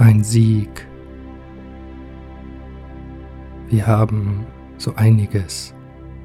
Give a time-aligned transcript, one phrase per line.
[0.00, 0.88] ein Sieg.
[3.68, 4.46] Wir haben
[4.78, 5.74] so einiges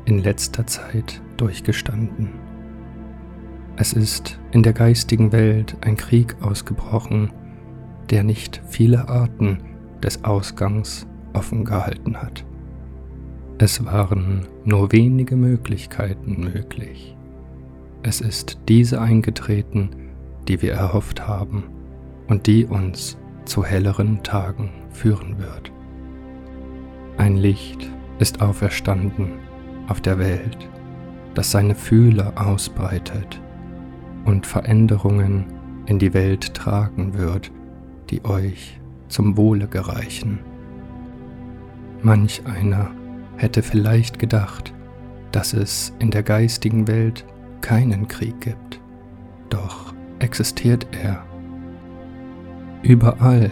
[0.05, 2.29] in letzter Zeit durchgestanden.
[3.75, 7.33] Es ist in der geistigen Welt ein Krieg ausgebrochen,
[8.09, 9.57] der nicht viele Arten
[10.01, 12.45] des Ausgangs offen gehalten hat.
[13.57, 17.17] Es waren nur wenige Möglichkeiten möglich.
[18.03, 19.89] Es ist diese eingetreten,
[20.47, 21.63] die wir erhofft haben
[22.27, 25.71] und die uns zu helleren Tagen führen wird.
[27.17, 29.33] Ein Licht ist auferstanden
[29.87, 30.69] auf der Welt,
[31.33, 33.41] das seine Fühler ausbreitet
[34.25, 35.45] und Veränderungen
[35.85, 37.51] in die Welt tragen wird,
[38.09, 40.39] die euch zum Wohle gereichen.
[42.01, 42.91] Manch einer
[43.37, 44.73] hätte vielleicht gedacht,
[45.31, 47.25] dass es in der geistigen Welt
[47.61, 48.79] keinen Krieg gibt,
[49.49, 51.23] doch existiert er.
[52.85, 53.49] Überall,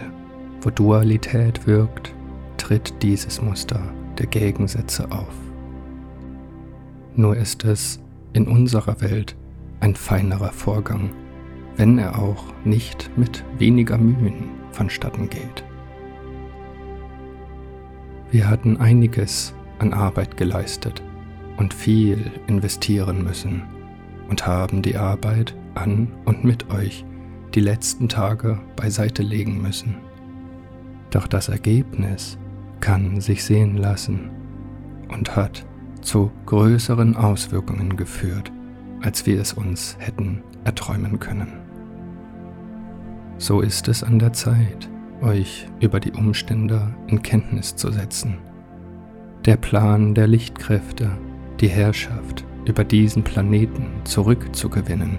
[0.60, 2.14] wo Dualität wirkt,
[2.56, 3.80] tritt dieses Muster
[4.16, 5.34] der Gegensätze auf.
[7.16, 8.00] Nur ist es
[8.32, 9.34] in unserer Welt
[9.80, 11.10] ein feinerer Vorgang,
[11.76, 15.64] wenn er auch nicht mit weniger Mühen vonstatten geht.
[18.30, 21.02] Wir hatten einiges an Arbeit geleistet
[21.56, 23.64] und viel investieren müssen
[24.28, 27.04] und haben die Arbeit an und mit euch
[27.54, 29.96] die letzten Tage beiseite legen müssen.
[31.10, 32.36] Doch das Ergebnis
[32.80, 34.30] kann sich sehen lassen
[35.08, 35.64] und hat
[36.00, 38.50] zu größeren Auswirkungen geführt,
[39.02, 41.52] als wir es uns hätten erträumen können.
[43.38, 44.88] So ist es an der Zeit,
[45.22, 48.38] euch über die Umstände in Kenntnis zu setzen.
[49.44, 51.10] Der Plan der Lichtkräfte,
[51.60, 55.18] die Herrschaft über diesen Planeten zurückzugewinnen,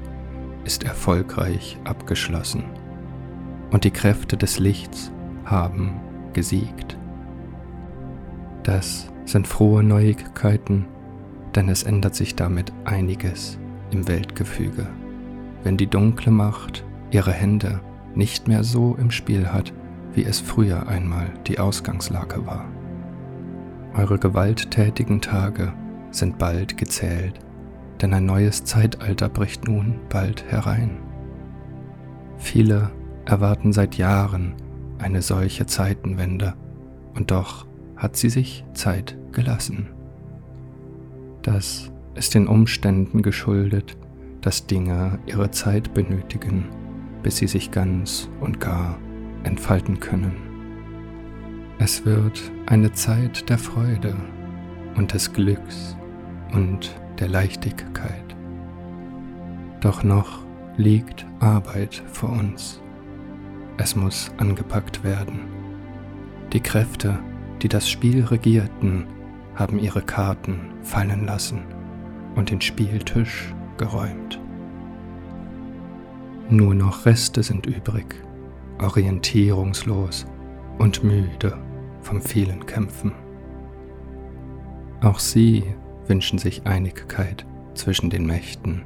[0.66, 2.63] ist erfolgreich abgeschlossen
[3.72, 5.12] und die Kräfte des Lichts
[5.45, 6.01] haben
[6.34, 6.97] gesiegt.
[8.63, 10.88] Das sind frohe Neuigkeiten,
[11.56, 13.57] denn es ändert sich damit einiges
[13.91, 14.88] im Weltgefüge,
[15.63, 17.79] wenn die dunkle Macht ihre Hände
[18.16, 19.73] nicht mehr so im Spiel hat,
[20.13, 22.66] wie es früher einmal die Ausgangslage war.
[23.95, 25.73] Eure gewalttätigen Tage
[26.11, 27.40] sind bald gezählt,
[28.01, 30.97] denn ein neues Zeitalter bricht nun bald herein.
[32.38, 32.91] Viele
[33.25, 34.56] erwarten seit Jahren
[35.00, 36.53] eine solche Zeitenwende,
[37.13, 39.89] und doch hat sie sich Zeit gelassen.
[41.41, 43.97] Das ist den Umständen geschuldet,
[44.41, 46.66] dass Dinge ihre Zeit benötigen,
[47.23, 48.97] bis sie sich ganz und gar
[49.44, 50.35] entfalten können.
[51.78, 54.16] Es wird eine Zeit der Freude
[54.95, 55.97] und des Glücks
[56.53, 58.36] und der Leichtigkeit.
[59.81, 60.40] Doch noch
[60.78, 62.81] liegt Arbeit vor uns.
[63.78, 65.42] Es muss angepackt werden.
[66.53, 67.20] Die Kräfte,
[67.62, 69.08] die das Spiel regierten,
[69.56, 71.64] haben ihre Karten fallen lassen
[72.36, 74.40] und den Spieltisch geräumt.
[76.50, 78.16] Nur noch Reste sind übrig,
[78.80, 80.26] orientierungslos
[80.78, 81.58] und müde
[82.02, 83.14] vom vielen Kämpfen.
[85.02, 85.64] Auch sie
[86.07, 88.83] wünschen sich Einigkeit zwischen den Mächten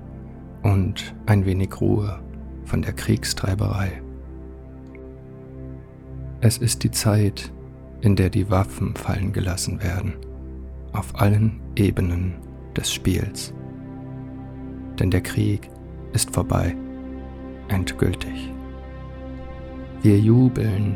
[0.64, 2.20] und ein wenig Ruhe
[2.66, 4.02] von der Kriegstreiberei.
[6.42, 7.52] Es ist die Zeit,
[8.02, 10.14] in der die Waffen fallen gelassen werden,
[10.94, 12.36] auf allen Ebenen
[12.76, 13.54] des Spiels.
[15.00, 15.70] Denn der Krieg
[16.14, 16.76] ist vorbei,
[17.68, 18.52] endgültig.
[20.02, 20.96] Wir jubeln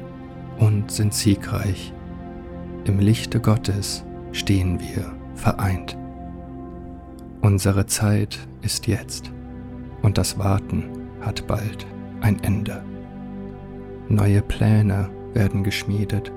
[0.60, 1.94] und sind siegreich.
[2.86, 5.98] Im Lichte Gottes stehen wir vereint.
[7.44, 9.30] Unsere Zeit ist jetzt
[10.02, 10.86] und das Warten
[11.20, 11.86] hat bald
[12.22, 12.82] ein Ende.
[14.08, 16.32] Neue Pläne werden geschmiedet,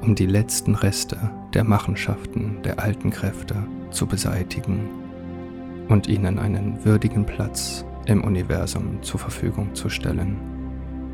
[0.00, 1.18] um die letzten Reste
[1.52, 3.54] der Machenschaften der alten Kräfte
[3.90, 4.88] zu beseitigen
[5.88, 10.38] und ihnen einen würdigen Platz im Universum zur Verfügung zu stellen,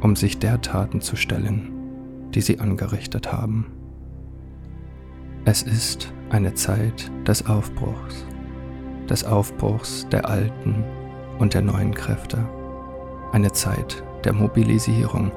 [0.02, 1.72] um sich der Taten zu stellen,
[2.32, 3.66] die sie angerichtet haben.
[5.44, 8.25] Es ist eine Zeit des Aufbruchs
[9.08, 10.84] des Aufbruchs der alten
[11.38, 12.38] und der neuen Kräfte,
[13.32, 15.32] eine Zeit der Mobilisierung,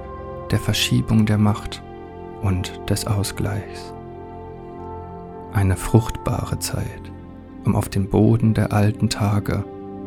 [0.51, 1.81] der Verschiebung der Macht
[2.41, 3.94] und des Ausgleichs.
[5.53, 7.12] Eine fruchtbare Zeit,
[7.65, 9.63] um auf dem Boden der alten Tage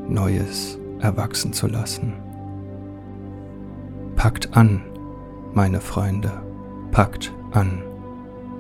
[0.09, 2.13] Neues erwachsen zu lassen.
[4.17, 4.83] Packt an,
[5.55, 6.43] meine Freunde,
[6.91, 7.83] packt an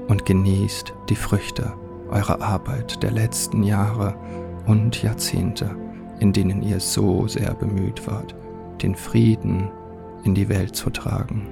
[0.08, 1.72] und genießt die Früchte
[2.10, 4.14] eurer Arbeit der letzten Jahre
[4.68, 5.74] und Jahrzehnte,
[6.20, 8.34] in denen ihr so sehr bemüht wart,
[8.82, 9.70] den Frieden
[10.24, 11.48] in die Welt zu tragen.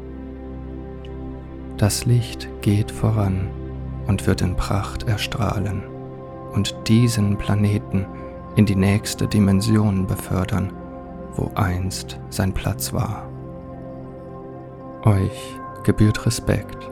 [1.79, 3.49] Das Licht geht voran
[4.07, 5.83] und wird in Pracht erstrahlen
[6.53, 8.07] und diesen Planeten
[8.55, 10.73] in die nächste Dimension befördern,
[11.35, 13.29] wo einst sein Platz war.
[15.05, 16.91] Euch gebührt Respekt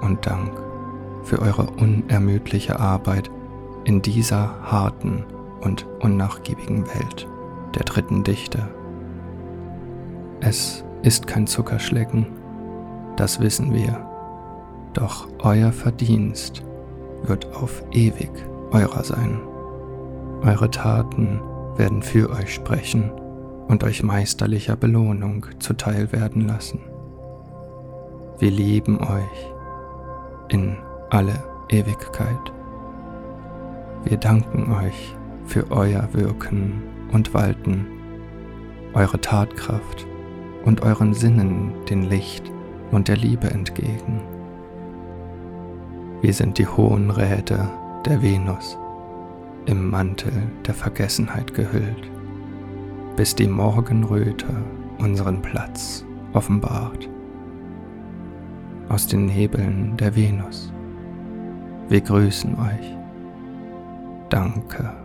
[0.00, 0.50] und Dank
[1.22, 3.30] für eure unermüdliche Arbeit
[3.84, 5.24] in dieser harten
[5.60, 7.28] und unnachgiebigen Welt
[7.74, 8.68] der dritten Dichte.
[10.40, 12.26] Es ist kein Zuckerschlecken,
[13.16, 14.06] das wissen wir,
[14.94, 16.62] doch euer Verdienst
[17.22, 18.30] wird auf ewig
[18.72, 19.40] eurer sein.
[20.42, 21.40] Eure Taten
[21.76, 23.10] werden für euch sprechen
[23.68, 26.80] und euch meisterlicher Belohnung zuteil werden lassen.
[28.38, 29.52] Wir lieben euch
[30.48, 30.76] in
[31.10, 32.52] alle Ewigkeit.
[34.04, 35.14] Wir danken euch
[35.50, 36.80] für euer Wirken
[37.10, 37.84] und Walten,
[38.94, 40.06] eure Tatkraft
[40.64, 42.50] und euren Sinnen den Licht
[42.92, 44.22] und der Liebe entgegen.
[46.20, 47.68] Wir sind die hohen Räte
[48.06, 48.78] der Venus,
[49.66, 50.32] im Mantel
[50.66, 52.08] der Vergessenheit gehüllt,
[53.16, 54.46] bis die Morgenröte
[54.98, 57.08] unseren Platz offenbart.
[58.88, 60.72] Aus den Nebeln der Venus.
[61.88, 62.96] Wir grüßen euch.
[64.28, 64.99] Danke.